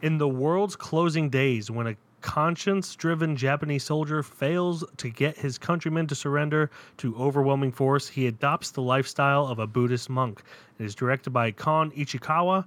[0.00, 6.06] In the world's closing days, when a conscience-driven Japanese soldier fails to get his countrymen
[6.06, 10.42] to surrender to overwhelming force, he adopts the lifestyle of a Buddhist monk.
[10.78, 12.64] It is directed by Kon Ichikawa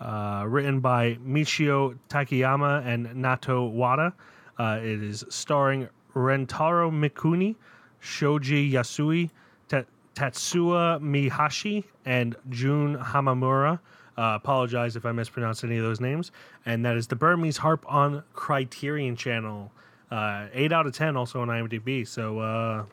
[0.00, 4.12] uh, written by Michio Takayama and Natto Wada.
[4.58, 7.56] Uh, it is starring Rentaro Mikuni,
[8.00, 9.30] Shoji Yasui,
[9.68, 13.78] Ta- Tatsuya Mihashi, and Jun Hamamura.
[14.18, 16.32] Uh, apologize if I mispronounce any of those names.
[16.64, 19.70] And that is the Burmese Harp on Criterion Channel.
[20.10, 22.06] Uh, 8 out of 10 also on IMDb.
[22.06, 22.84] So, uh,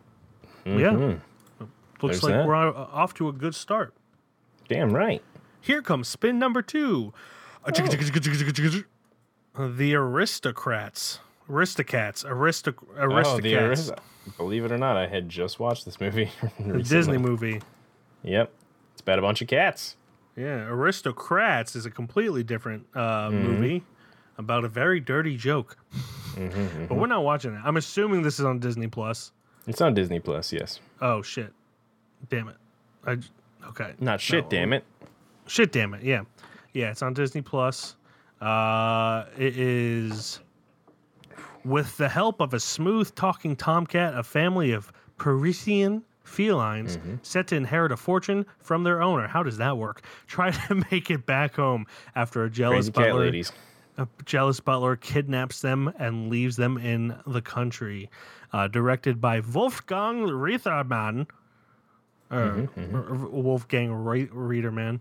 [0.65, 0.91] yeah.
[2.01, 2.47] Looks There's like that.
[2.47, 3.93] we're off to a good start.
[4.67, 5.21] Damn right.
[5.61, 7.13] Here comes spin number two.
[9.57, 11.19] The aristocrats.
[11.49, 12.25] Aristocats.
[12.25, 13.97] Aristoc- Oh, the aristocats.
[14.37, 16.31] Believe it or not, I had just watched this movie.
[16.59, 16.81] The.
[16.81, 17.61] Disney movie.
[18.23, 18.51] Yep.
[18.93, 19.95] It's about a bunch of cats.
[20.35, 23.43] Yeah, Aristocrats is a completely different uh, Mm-hmm.
[23.47, 23.83] movie
[24.37, 25.77] about a very dirty joke.
[26.35, 27.61] Mm-hmm, But we're not watching it.
[27.63, 29.31] I'm assuming this is on Disney Plus.
[29.67, 30.79] It's on Disney Plus, yes.
[31.01, 31.53] Oh shit!
[32.29, 32.57] Damn it!
[33.05, 33.17] I
[33.69, 33.93] okay.
[33.99, 34.49] Not shit, No.
[34.49, 34.83] damn it.
[35.47, 36.03] Shit, damn it.
[36.03, 36.21] Yeah.
[36.73, 37.95] Yeah, it's on Disney Plus.
[38.41, 40.39] Uh, it is
[41.63, 47.15] with the help of a smooth talking tomcat, a family of Parisian felines mm-hmm.
[47.21, 49.27] set to inherit a fortune from their owner.
[49.27, 50.03] How does that work?
[50.27, 53.43] Try to make it back home after a jealous Crazy butler
[53.97, 58.09] a jealous butler kidnaps them and leaves them in the country.
[58.51, 61.27] Uh, directed by Wolfgang Reitherman,
[62.31, 62.95] or, er, or mm-hmm, mm-hmm.
[62.95, 64.99] er, er, Wolfgang Re- Reitherman.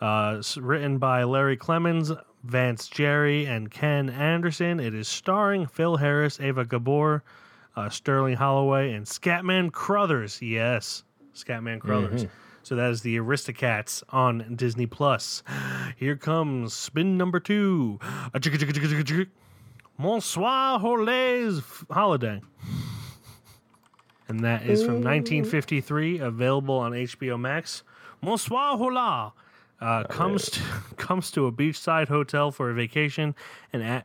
[0.00, 2.12] Uh, written by Larry Clemmons,
[2.44, 4.78] Vance Gerry, and Ken Anderson.
[4.78, 7.22] It is starring Phil Harris, Ava Gabor,
[7.76, 10.40] uh, Sterling Holloway, and Scatman Crothers.
[10.42, 12.22] Yes, Scatman Crothers.
[12.62, 15.42] So that is the Aristocats on Disney Plus.
[15.96, 17.98] Here comes spin number two.
[19.98, 21.60] Bonsoir Holidays
[21.90, 22.40] Holiday.
[24.28, 27.84] And that is from 1953, available on HBO Max.
[28.20, 29.32] Bonsoir Hola
[29.80, 30.60] uh, comes to,
[30.96, 33.34] comes to a beachside hotel for a vacation
[33.72, 34.04] and a-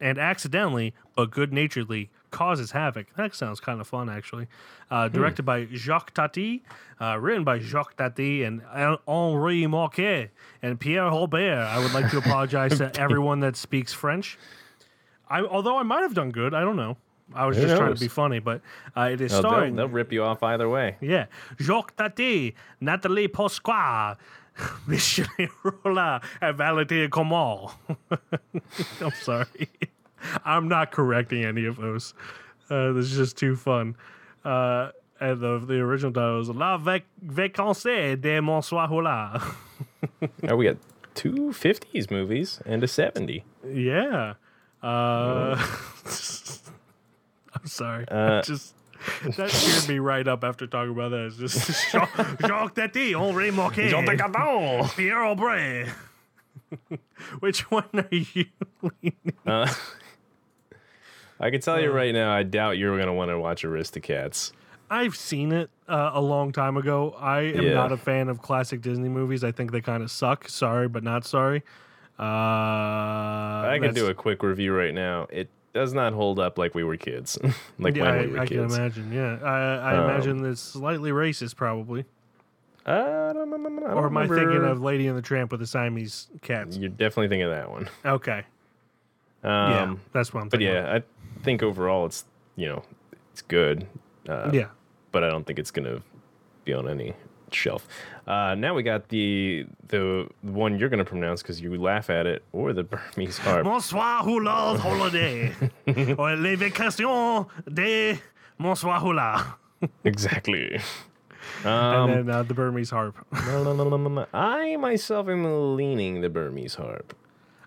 [0.00, 3.06] and accidentally, but good naturedly, causes havoc.
[3.16, 4.48] That sounds kind of fun, actually.
[4.90, 6.64] Uh, directed by Jacques Tati,
[7.00, 8.62] uh, written by Jacques Tati and
[9.06, 10.30] Henri Marquet
[10.62, 11.58] and Pierre Robert.
[11.58, 14.38] I would like to apologize to everyone that speaks French.
[15.28, 16.96] I, although I might have done good, I don't know.
[17.34, 18.60] I was Who just trying to be funny, but
[18.96, 20.96] uh, it is Oh, they'll, they'll rip you off either way.
[21.00, 21.26] Yeah.
[21.60, 24.16] Jacques Tati, Nathalie Pasqua,
[24.86, 25.26] Michel
[25.62, 27.72] Rolla, and Valentin Comal.
[29.00, 29.68] I'm sorry.
[30.44, 32.14] I'm not correcting any of those.
[32.70, 33.96] Uh, this is just too fun.
[34.44, 39.54] Uh, and the, the original title is La Vac- Vacances de Monsieur Hola.
[40.42, 40.76] now we got
[41.14, 43.44] two 50s movies and a 70.
[43.72, 44.34] yeah.
[44.82, 45.54] Uh,
[47.54, 48.04] I'm sorry.
[48.10, 48.74] I just
[49.36, 51.26] that cheered me right up after talking about that.
[51.26, 53.88] It's just Jacques, Jacques Tati, Henri Marquet.
[53.90, 55.86] Jean de Cardon, Pierre Aubrey.
[57.40, 58.46] Which one are you?
[59.46, 59.72] Uh,
[61.42, 64.52] I can tell you right now, I doubt you're going to want to watch Aristocats.
[64.88, 67.16] I've seen it uh, a long time ago.
[67.18, 67.74] I am Yeah.
[67.74, 69.42] not a fan of classic Disney movies.
[69.42, 70.48] I think they kind of suck.
[70.48, 71.62] Sorry, but not sorry.
[72.18, 72.22] Uh,
[73.68, 75.26] I can do a quick review right now.
[75.30, 77.38] It does not hold up like we were kids,
[77.78, 78.76] like Yeah, when I, we were I can kids.
[78.78, 79.12] imagine.
[79.12, 82.04] Yeah, I, I Um, imagine it's slightly racist, probably.
[82.86, 85.50] Uh, I don't, I don't Or am I thinking remember- of Lady and the Tramp
[85.52, 86.76] with the Siamese cats?
[86.76, 87.88] You're definitely thinking of that one.
[88.04, 88.44] Okay,
[89.42, 90.74] Um, yeah, that's what I'm But thinking.
[90.76, 91.02] yeah, I
[91.42, 92.24] think overall it's
[92.56, 92.82] you know
[93.32, 93.86] it's good.
[94.28, 94.68] Uh, yeah.
[95.10, 96.00] but I don't think it's gonna
[96.64, 97.14] be on any
[97.50, 97.86] shelf.
[98.26, 102.42] Uh, now we got the the one you're gonna pronounce because you laugh at it,
[102.52, 102.84] or the
[103.16, 103.64] Burmese harp.
[103.64, 105.52] Bonsoir hula holiday.
[106.18, 108.18] or les vacations de
[108.58, 109.56] Bonsoir hula.
[110.04, 110.80] exactly.
[111.64, 113.16] and then uh, the Burmese harp.
[113.32, 117.14] I myself am leaning the Burmese harp.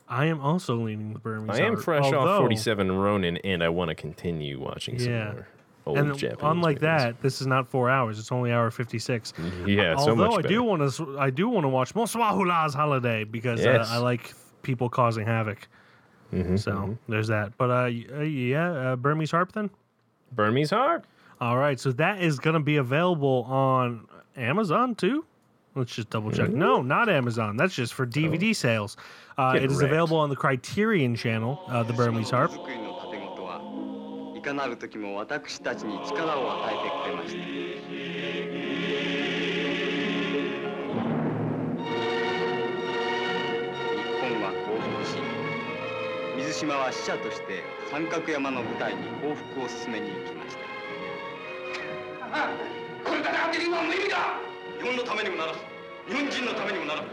[0.07, 3.63] I am also leaning the Burmese I am harp, fresh off although- 47 Ronin, and
[3.63, 5.31] I want to continue watching some Yeah.
[5.31, 5.47] more
[5.87, 6.39] old And Japanese.
[6.43, 6.81] unlike movies.
[6.81, 8.19] that, this is not four hours.
[8.19, 9.33] It's only hour fifty six.
[9.65, 12.73] yeah, so Although much I do want to, I do want to watch Bonsoir Hula's
[12.73, 13.89] Holiday because Yes.
[13.91, 14.33] uh, I like
[14.63, 15.67] people causing havoc.
[16.33, 17.55] Mm-hmm, so there's that.
[17.57, 17.73] But uh,
[18.17, 19.69] uh, yeah, uh, Burmese harp then.
[20.31, 21.05] Burmese harp.
[21.39, 25.25] All right, so that is going to be available on Amazon too.
[25.75, 26.51] Let's just double check.
[26.51, 27.57] No, not Amazon.
[27.57, 28.95] That's just for DVD sales.
[29.37, 32.51] Uh, it is available on the Criterion channel, uh, the Burmese harp.
[34.35, 37.45] いかなる時も私たちに力を与えてくれました日
[44.21, 45.17] 本は降伏し
[46.37, 50.63] 水島は使者として三角山の部隊に降伏を進めに行きました
[53.09, 54.44] これ戦っているのは無意味だ日
[54.85, 55.59] 本のためにもならず
[56.07, 57.07] 日本人のためにもならず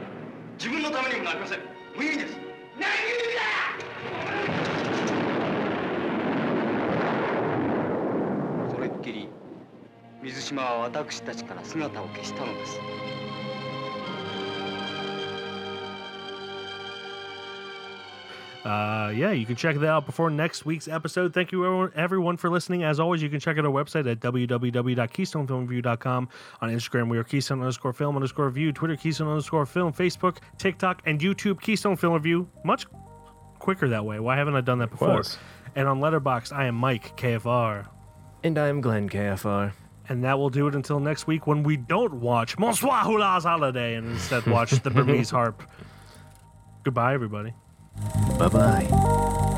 [0.58, 1.58] 自分のためにもなりません。
[1.96, 2.36] 無意味です。
[2.78, 3.34] 何意味
[8.68, 8.70] だ！
[8.70, 9.28] それっきり
[10.22, 12.78] 水島は私たちから姿を消したのです
[18.64, 21.34] Uh, yeah, you can check that out before next week's episode.
[21.34, 22.84] Thank you, everyone, everyone, for listening.
[22.84, 26.28] As always, you can check out our website at www.keystonefilmreview.com.
[26.60, 28.72] On Instagram, we are Keystone underscore film underscore review.
[28.72, 29.92] Twitter, Keystone underscore film.
[29.92, 32.48] Facebook, TikTok, and YouTube, Keystone Film Review.
[32.64, 32.86] Much
[33.58, 34.20] quicker that way.
[34.20, 35.22] Why haven't I done that before?
[35.74, 37.88] And on Letterboxd, I am Mike, KFR.
[38.44, 39.72] And I'm Glenn KFR.
[40.08, 43.94] And that will do it until next week when we don't watch Bonsoir Hula's Holiday
[43.94, 45.62] and instead watch the Burmese harp.
[46.84, 47.54] Goodbye, everybody.
[48.38, 49.48] Bye bye.